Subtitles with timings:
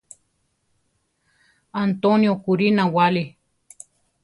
[1.83, 3.23] Antonio kurí nawáli.